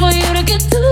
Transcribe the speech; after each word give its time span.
Now 0.00 0.10
you 0.10 0.22
wanna 0.26 0.38
act 0.38 0.72
like 0.72 0.87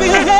to 0.00 0.39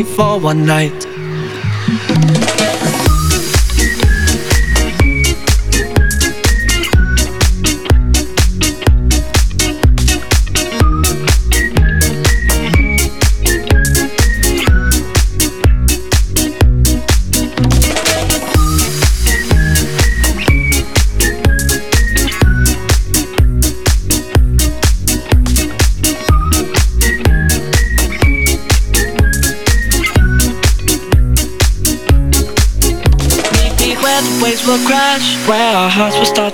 only 0.00 0.14
for 0.14 0.40
one 0.40 0.64
night. 0.64 1.09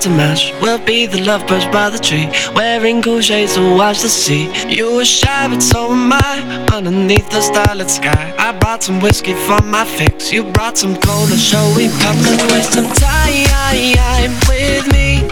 To 0.00 0.10
mash. 0.10 0.52
We'll 0.60 0.84
be 0.84 1.06
the 1.06 1.20
lovebirds 1.22 1.66
by 1.66 1.90
the 1.90 1.98
tree, 1.98 2.28
wearing 2.54 3.02
cool 3.02 3.20
shades 3.20 3.54
to 3.54 3.76
watch 3.76 4.00
the 4.02 4.08
sea. 4.08 4.50
You 4.68 4.94
were 4.96 5.04
shy, 5.04 5.48
but 5.48 5.60
so 5.60 5.92
am 5.92 6.12
I, 6.12 6.66
underneath 6.72 7.28
the 7.30 7.40
starlit 7.40 7.90
sky. 7.90 8.34
I 8.38 8.52
brought 8.58 8.82
some 8.82 9.00
whiskey 9.00 9.34
for 9.34 9.60
my 9.62 9.84
fix, 9.84 10.32
you 10.32 10.44
brought 10.44 10.76
some 10.78 10.96
cola, 10.96 11.36
shall 11.36 11.74
we 11.76 11.88
come 12.02 12.18
and 12.30 12.40
waste 12.52 12.72
some 12.74 12.90
time 12.94 14.32
with 14.48 14.86
me? 14.92 15.28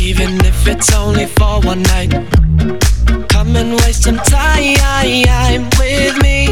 Even 0.00 0.44
if 0.44 0.66
it's 0.66 0.94
only 0.94 1.26
for 1.26 1.60
one 1.60 1.82
night. 1.82 2.12
Come 3.28 3.56
and 3.56 3.72
waste 3.80 4.04
some 4.04 4.18
time 4.18 5.68
with 5.78 6.16
me. 6.22 6.48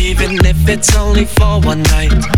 Even 0.00 0.44
if 0.44 0.68
it's 0.68 0.94
only 0.96 1.24
for 1.24 1.60
one 1.60 1.82
night. 1.84 2.37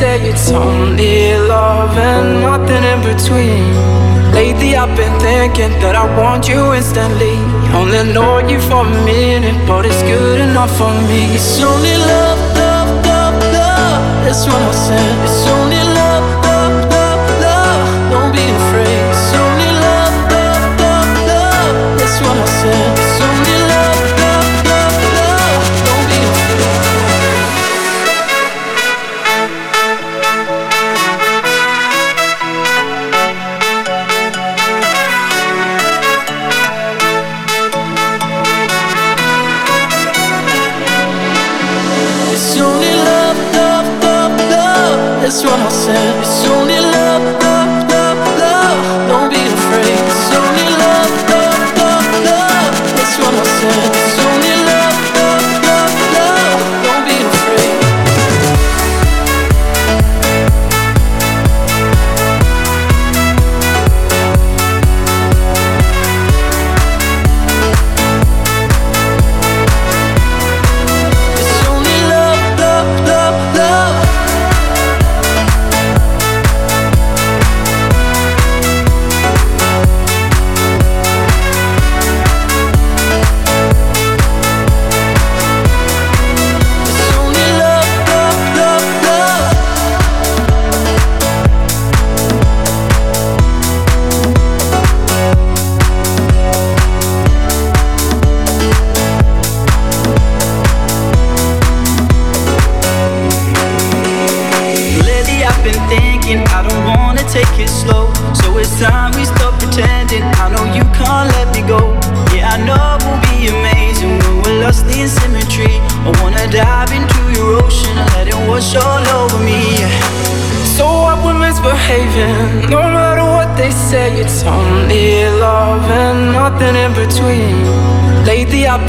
say 0.00 0.30
it's 0.30 0.50
only 0.50 1.36
love 1.36 1.94
and 1.98 2.40
nothing 2.40 2.84
in 2.92 3.00
between. 3.10 3.68
Lately, 4.32 4.74
I've 4.74 4.96
been 4.96 5.16
thinking 5.20 5.72
that 5.82 5.94
I 5.94 6.04
want 6.18 6.48
you 6.48 6.72
instantly. 6.72 7.36
Only 7.78 8.02
know 8.14 8.38
you 8.50 8.58
for 8.68 8.82
a 8.86 9.04
minute, 9.04 9.58
but 9.68 9.84
it's 9.84 10.02
good 10.14 10.40
enough 10.40 10.72
for 10.78 10.92
me. 11.08 11.20
It's 11.36 11.60
only 11.60 11.96
love, 12.12 12.40
love, 12.62 12.90
love, 13.04 13.36
love. 13.56 14.00
That's 14.24 14.46
what 14.46 14.62
I 14.70 14.72
said. 14.86 15.16
It's 15.26 15.46
only 15.48 15.76
love. 15.76 15.89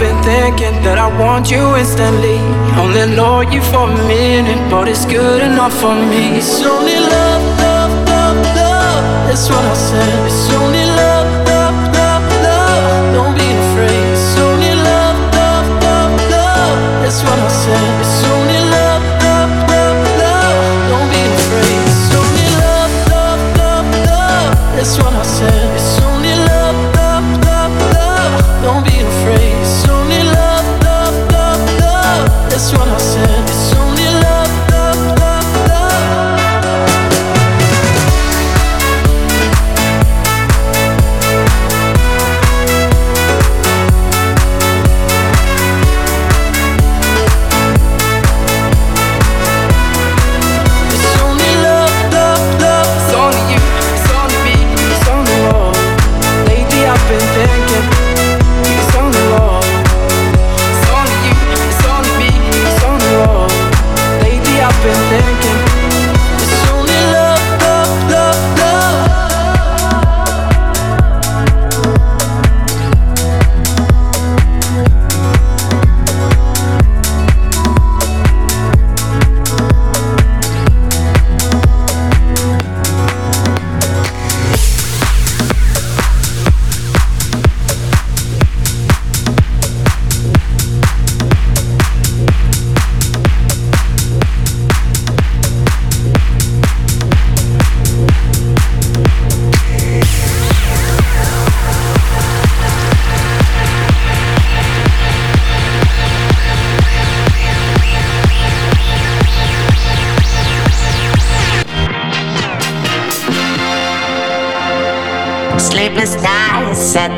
been 0.01 0.17
thinking 0.23 0.73
that 0.81 0.97
I 0.97 1.07
want 1.21 1.51
you 1.51 1.61
instantly. 1.77 2.41
Only 2.81 3.05
know 3.15 3.41
you 3.41 3.61
for 3.61 3.85
a 3.85 3.97
minute, 4.09 4.57
but 4.71 4.87
it's 4.87 5.05
good 5.05 5.43
enough 5.43 5.73
for 5.79 5.93
me. 5.93 6.41
It's 6.41 6.57
only 6.65 6.97
love, 6.97 7.45
love, 7.61 7.93
love, 8.09 8.39
love. 8.57 9.03
That's 9.29 9.45
what 9.47 9.63
I 9.63 9.75
said. 9.89 10.25
It's 10.25 10.49
only 10.57 10.80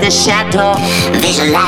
the 0.04 0.12
shadow. 0.12 0.74
Visualize. 1.22 1.63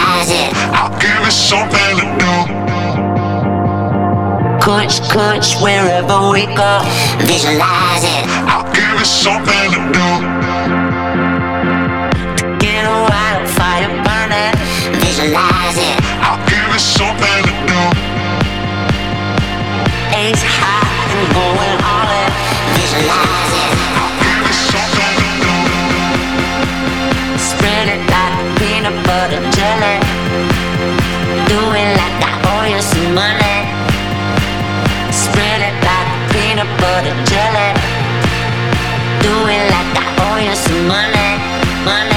money, 40.87 41.39
money. 41.83 42.14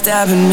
Stabbing 0.00 0.48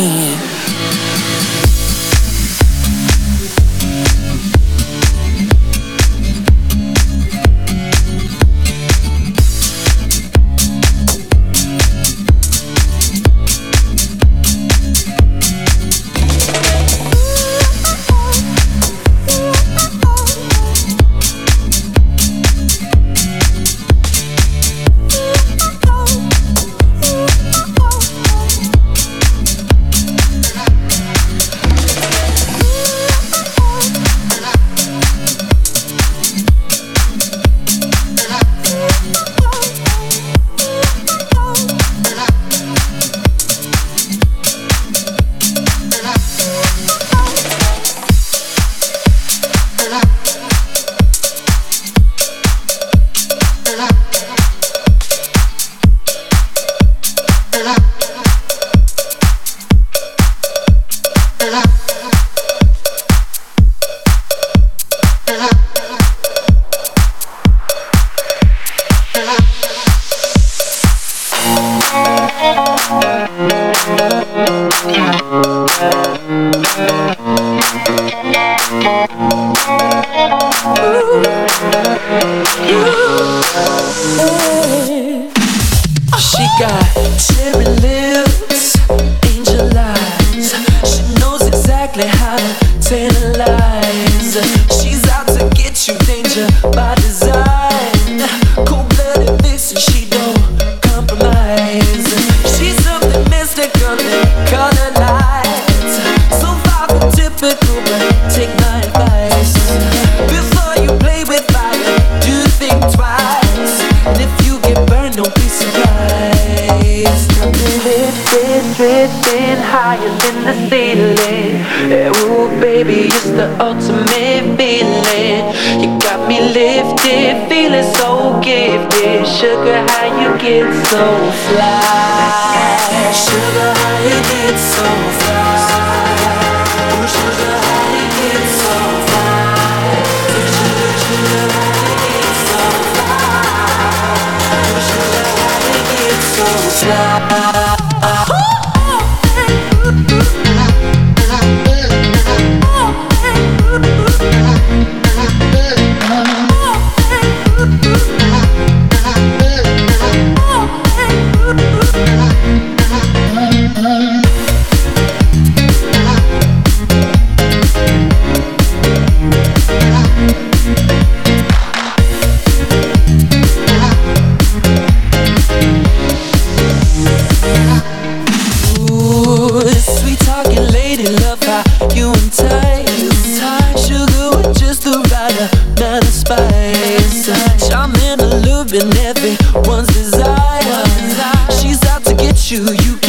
you, 192.50 192.60
you 192.60 193.07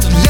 Sommertag. 0.00 0.29